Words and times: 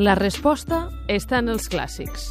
La 0.00 0.14
resposta 0.16 0.86
està 1.12 1.42
en 1.42 1.50
els 1.52 1.66
clàssics. 1.68 2.22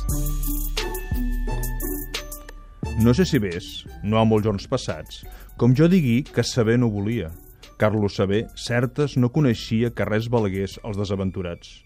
No 3.05 3.13
sé 3.13 3.27
si 3.29 3.38
ves, 3.38 3.67
no 4.01 4.17
ha 4.17 4.23
molts 4.25 4.47
jorns 4.47 4.65
passats, 4.71 5.20
com 5.61 5.75
jo 5.77 5.85
digui 5.91 6.23
que 6.25 6.41
saber 6.41 6.79
no 6.81 6.89
volia. 6.89 7.29
Carlos 7.77 8.17
Saber, 8.17 8.47
certes, 8.57 9.20
no 9.21 9.29
coneixia 9.29 9.91
que 9.93 10.07
res 10.09 10.31
valgués 10.34 10.79
als 10.81 10.97
desaventurats. 10.97 11.84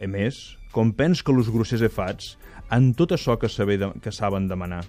A 0.00 0.08
més, 0.08 0.40
com 0.72 0.94
pens 0.96 1.20
que 1.20 1.36
los 1.36 1.52
grossers 1.52 1.84
he 1.84 1.92
fats, 1.92 2.38
en 2.72 2.94
tot 2.96 3.12
això 3.12 3.36
que, 3.36 3.52
saber 3.52 3.76
de, 3.84 3.92
que 4.00 4.14
saben 4.14 4.48
demanar. 4.48 4.86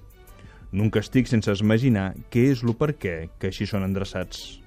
Nunca 0.71 1.03
estic 1.03 1.27
sense 1.27 1.59
imaginar 1.59 2.13
què 2.31 2.47
és 2.53 2.63
lo 2.63 2.79
per 2.79 2.93
què 2.95 3.25
que 3.35 3.51
així 3.51 3.67
són 3.67 3.83
endreçats. 3.83 4.61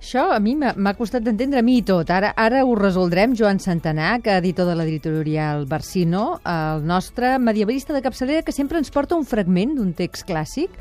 Això 0.00 0.30
a 0.32 0.38
mi 0.40 0.54
m'ha 0.56 0.94
costat 0.96 1.26
d'entendre 1.26 1.60
a 1.60 1.62
mi 1.62 1.74
i 1.78 1.82
tot. 1.84 2.08
Ara, 2.08 2.30
ara 2.40 2.62
ho 2.64 2.72
resoldrem. 2.78 3.34
Joan 3.36 3.60
Santanà, 3.60 4.14
que 4.24 4.32
editor 4.40 4.64
de 4.70 4.78
l'editorial 4.78 5.66
Barsino, 5.68 6.40
el 6.48 6.86
nostre 6.88 7.34
medievalista 7.38 7.92
de 7.92 8.00
capçalera 8.00 8.40
que 8.46 8.54
sempre 8.56 8.80
ens 8.80 8.88
porta 8.90 9.18
un 9.18 9.28
fragment 9.28 9.76
d'un 9.76 9.92
text 9.92 10.24
clàssic 10.24 10.72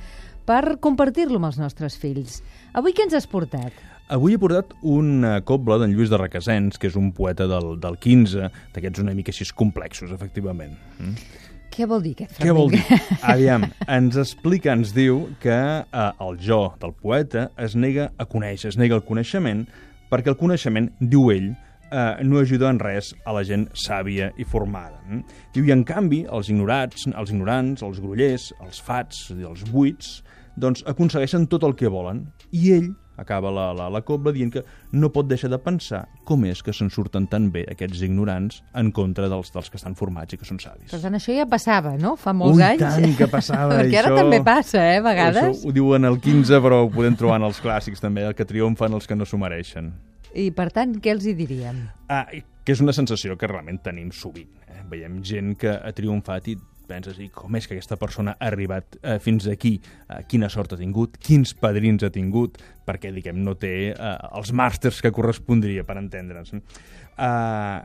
per 0.47 0.79
compartir-lo 0.79 1.35
amb 1.35 1.49
els 1.51 1.59
nostres 1.59 1.99
fills. 1.99 2.39
Avui 2.71 2.95
què 2.95 3.03
ens 3.09 3.17
has 3.19 3.27
portat? 3.27 3.75
Avui 4.09 4.33
he 4.33 4.41
portat 4.41 4.71
una 4.87 5.35
cobla 5.45 5.77
d'en 5.83 5.91
Lluís 5.93 6.09
de 6.09 6.17
Requesens, 6.17 6.79
que 6.79 6.87
és 6.87 6.95
un 6.97 7.11
poeta 7.13 7.45
del, 7.51 7.75
del 7.83 7.99
15, 7.99 8.47
d'aquests 8.73 9.03
una 9.03 9.13
mica 9.13 9.35
així 9.35 9.51
complexos, 9.51 10.15
efectivament. 10.15 10.79
Mm? 10.97 11.49
Què 11.73 11.85
vol 11.87 12.01
dir 12.03 12.15
aquest 12.17 12.35
Què 12.39 12.49
fragment? 12.49 12.57
vol 12.57 12.71
dir? 12.73 12.99
Aviam, 13.33 13.65
ens 13.87 14.17
explica, 14.19 14.73
ens 14.75 14.91
diu 14.95 15.27
que 15.43 15.55
eh, 15.55 16.09
el 16.25 16.39
jo 16.43 16.61
del 16.81 16.93
poeta 16.97 17.49
es 17.61 17.75
nega 17.79 18.09
a 18.19 18.25
conèixer, 18.29 18.73
es 18.73 18.77
nega 18.79 18.97
el 18.99 19.05
coneixement, 19.07 19.65
perquè 20.11 20.33
el 20.33 20.37
coneixement, 20.39 20.89
diu 20.99 21.29
ell, 21.31 21.51
eh, 21.91 22.23
no 22.25 22.41
ajuda 22.41 22.71
en 22.73 22.81
res 22.81 23.13
a 23.25 23.35
la 23.37 23.43
gent 23.47 23.67
sàvia 23.77 24.31
i 24.37 24.47
formada. 24.47 24.99
mm? 25.07 25.21
Diu, 25.55 25.67
i 25.69 25.73
en 25.75 25.85
canvi, 25.87 26.23
els 26.29 26.49
ignorats, 26.49 27.07
els 27.13 27.31
ignorants, 27.35 27.85
els 27.85 28.01
grollers, 28.03 28.49
els 28.65 28.81
fats, 28.81 29.27
dir, 29.35 29.45
els 29.49 29.63
buits, 29.69 30.19
doncs 30.59 30.83
aconsegueixen 30.89 31.47
tot 31.47 31.63
el 31.63 31.77
que 31.79 31.87
volen. 31.87 32.25
I 32.51 32.73
ell 32.75 32.89
acaba 33.19 33.51
la, 33.53 33.67
la, 33.75 33.89
la 33.91 34.01
cobla 34.07 34.31
dient 34.35 34.51
que 34.53 34.63
no 34.95 35.09
pot 35.13 35.27
deixar 35.29 35.49
de 35.51 35.59
pensar 35.61 36.05
com 36.27 36.45
és 36.49 36.61
que 36.65 36.73
se'n 36.75 36.89
surten 36.93 37.27
tan 37.29 37.49
bé 37.53 37.65
aquests 37.71 38.01
ignorants 38.07 38.61
en 38.79 38.91
contra 38.95 39.29
dels, 39.31 39.51
dels 39.53 39.69
que 39.69 39.77
estan 39.79 39.95
formats 39.99 40.33
i 40.33 40.39
que 40.41 40.47
són 40.47 40.59
savis. 40.63 40.89
Per 40.91 41.01
tant, 41.03 41.15
això 41.19 41.35
ja 41.35 41.45
passava, 41.49 41.95
no? 41.99 42.15
Fa 42.19 42.33
molts 42.33 42.57
Ui, 42.57 42.63
anys. 42.65 42.83
tant 42.85 43.15
que 43.19 43.27
passava, 43.31 43.75
Perquè 43.81 43.99
ara 44.01 44.13
això. 44.13 44.21
també 44.23 44.41
passa, 44.45 44.83
eh, 44.93 44.97
a 44.99 45.05
vegades. 45.05 45.49
Això 45.59 45.69
ho 45.69 45.75
diuen 45.75 46.05
el 46.09 46.19
15, 46.23 46.61
però 46.65 46.83
ho 46.85 46.91
podem 46.93 47.15
trobar 47.19 47.39
en 47.41 47.49
els 47.49 47.59
clàssics 47.63 48.01
també, 48.03 48.25
el 48.29 48.35
que 48.37 48.45
triomfen 48.49 48.93
els 48.97 49.07
que 49.09 49.15
no 49.19 49.27
s'ho 49.29 49.37
mereixen. 49.41 49.91
I, 50.33 50.51
per 50.53 50.69
tant, 50.71 50.95
què 51.01 51.11
els 51.15 51.25
hi 51.25 51.33
diríem? 51.33 51.79
Ah, 52.13 52.25
que 52.63 52.75
és 52.75 52.81
una 52.85 52.93
sensació 52.93 53.33
que 53.37 53.47
realment 53.49 53.79
tenim 53.81 54.11
sovint. 54.13 54.51
Eh? 54.69 54.83
Veiem 54.91 55.23
gent 55.25 55.55
que 55.57 55.71
ha 55.73 55.91
triomfat 55.97 56.51
i 56.53 56.57
penses, 56.89 57.19
i 57.21 57.29
com 57.33 57.55
és 57.59 57.67
que 57.67 57.77
aquesta 57.77 57.97
persona 58.01 58.35
ha 58.35 58.49
arribat 58.49 58.97
eh, 59.01 59.19
fins 59.23 59.47
aquí? 59.51 59.75
Eh, 60.07 60.23
quina 60.29 60.49
sort 60.49 60.73
ha 60.73 60.79
tingut? 60.79 61.19
Quins 61.23 61.53
padrins 61.57 62.03
ha 62.03 62.11
tingut? 62.13 62.59
Perquè, 62.87 63.13
diguem, 63.15 63.39
no 63.45 63.55
té 63.59 63.73
eh, 63.93 64.17
els 64.35 64.51
màsters 64.51 65.01
que 65.05 65.13
correspondria, 65.15 65.85
per 65.87 65.99
entendre'ns. 66.01 66.55
Eh, 66.57 67.79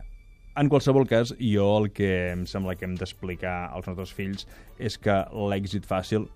en 0.55 0.70
qualsevol 0.70 1.08
cas, 1.10 1.34
jo 1.41 1.66
el 1.80 1.91
que 1.94 2.10
em 2.32 2.44
sembla 2.47 2.77
que 2.78 2.86
hem 2.86 2.94
d'explicar 2.98 3.56
als 3.75 3.88
nostres 3.91 4.14
fills 4.14 4.47
és 4.78 4.97
que 5.02 5.22
l'èxit 5.50 5.86
fàcil 5.88 6.28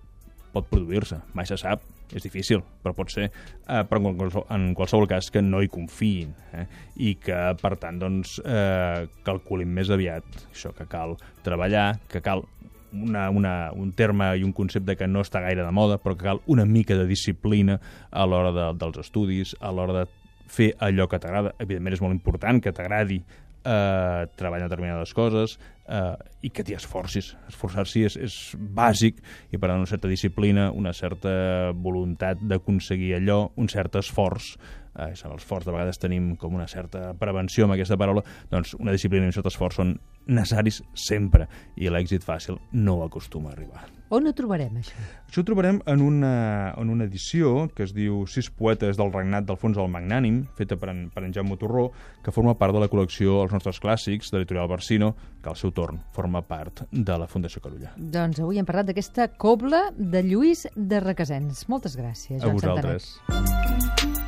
pot 0.53 0.67
produir-se, 0.67 1.21
mai 1.37 1.47
se 1.47 1.57
sap, 1.61 1.85
és 2.15 2.25
difícil, 2.25 2.63
però 2.83 2.93
pot 2.97 3.11
ser, 3.13 3.29
eh, 3.29 3.83
però 3.89 4.01
en 4.01 4.17
qualsevol, 4.17 4.45
en 4.55 4.69
qualsevol 4.77 5.09
cas 5.09 5.29
que 5.33 5.43
no 5.45 5.61
hi 5.61 5.69
confiïn 5.71 6.31
eh? 6.57 6.65
i 6.97 7.15
que, 7.21 7.37
per 7.61 7.75
tant, 7.81 7.99
doncs, 8.01 8.39
eh, 8.43 9.05
calculin 9.25 9.69
més 9.73 9.91
aviat 9.93 10.25
això, 10.49 10.73
que 10.77 10.87
cal 10.89 11.17
treballar, 11.45 11.99
que 12.09 12.23
cal 12.25 12.45
una, 12.93 13.29
una, 13.29 13.71
un 13.77 13.91
terme 13.93 14.31
i 14.37 14.43
un 14.43 14.53
concepte 14.53 14.95
que 14.97 15.07
no 15.07 15.21
està 15.21 15.43
gaire 15.43 15.65
de 15.65 15.73
moda, 15.75 15.99
però 16.01 16.15
que 16.17 16.25
cal 16.25 16.41
una 16.49 16.65
mica 16.65 16.97
de 16.97 17.05
disciplina 17.09 17.77
a 18.09 18.25
l'hora 18.25 18.53
de, 18.55 18.71
dels 18.79 18.97
estudis, 19.05 19.53
a 19.61 19.71
l'hora 19.71 20.01
de 20.01 20.07
fer 20.49 20.71
allò 20.81 21.05
que 21.09 21.19
t'agrada. 21.21 21.53
Evidentment 21.61 21.97
és 21.97 22.01
molt 22.01 22.15
important 22.15 22.61
que 22.63 22.73
t'agradi 22.73 23.19
eh, 23.21 24.25
treballar 24.39 24.65
determinades 24.67 25.13
coses 25.13 25.59
eh, 25.89 26.15
i 26.45 26.51
que 26.53 26.63
t'hi 26.63 26.77
esforcis. 26.77 27.33
Esforçar-s'hi 27.49 28.05
és, 28.07 28.17
és 28.29 28.37
bàsic 28.55 29.19
i 29.51 29.57
per 29.57 29.71
tant 29.71 29.81
una 29.81 29.89
certa 29.89 30.11
disciplina, 30.11 30.69
una 30.71 30.93
certa 30.93 31.31
voluntat 31.73 32.41
d'aconseguir 32.45 33.15
allò, 33.17 33.41
un 33.59 33.71
cert 33.71 33.99
esforç 33.99 34.53
eh, 34.99 35.13
en 35.13 35.33
l'esforç 35.33 35.67
de 35.67 35.73
vegades 35.73 35.99
tenim 36.01 36.33
com 36.39 36.55
una 36.55 36.67
certa 36.67 37.13
prevenció 37.19 37.65
amb 37.65 37.75
aquesta 37.75 37.97
paraula, 37.99 38.23
doncs 38.51 38.75
una 38.79 38.95
disciplina 38.95 39.27
i 39.27 39.31
un 39.31 39.35
cert 39.35 39.49
esforç 39.49 39.79
són 39.79 39.95
necessaris 40.29 40.81
sempre 40.93 41.47
i 41.79 41.89
l'èxit 41.89 42.25
fàcil 42.25 42.59
no 42.73 42.99
acostuma 43.05 43.49
a 43.49 43.55
arribar. 43.55 43.87
On 44.13 44.25
ho 44.25 44.33
trobarem, 44.33 44.79
això? 44.81 44.97
Això 45.27 45.43
ho 45.43 45.45
trobarem 45.45 45.83
en 45.89 46.01
una, 46.01 46.73
en 46.77 46.89
una 46.89 47.05
edició 47.05 47.67
que 47.75 47.85
es 47.85 47.93
diu 47.93 48.23
Sis 48.29 48.49
poetes 48.49 48.97
del 48.97 49.11
regnat 49.13 49.45
d'Alfons 49.45 49.77
el 49.77 49.91
Magnànim, 49.93 50.41
feta 50.57 50.79
per 50.81 50.89
en, 50.93 51.03
per 51.13 51.23
en 51.27 51.33
Jaume 51.35 51.57
Torró, 51.61 51.89
que 52.25 52.33
forma 52.33 52.55
part 52.57 52.73
de 52.73 52.81
la 52.81 52.89
col·lecció 52.89 53.43
Els 53.43 53.53
nostres 53.53 53.81
clàssics, 53.81 54.31
de 54.31 54.39
l'editorial 54.39 54.69
Barsino, 54.71 55.13
que 55.43 55.53
al 55.53 55.59
seu 55.61 55.73
torn 55.79 55.99
forma 56.15 56.43
part 56.43 56.83
de 56.91 57.17
la 57.21 57.27
Fundació 57.31 57.63
Carulla. 57.63 57.93
Doncs 57.97 58.41
avui 58.43 58.59
hem 58.59 58.67
parlat 58.67 58.91
d'aquesta 58.91 59.29
cobla 59.39 59.85
de 59.95 60.23
Lluís 60.27 60.67
de 60.75 61.03
Requesens. 61.03 61.67
Moltes 61.71 61.95
gràcies, 61.99 62.41
A 62.41 62.47
Joan 62.47 62.59
vosaltres. 62.59 63.13
Santanet. 63.27 64.18